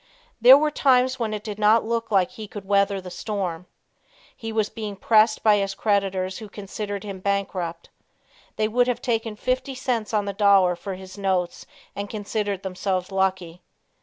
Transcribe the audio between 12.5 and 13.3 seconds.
themselves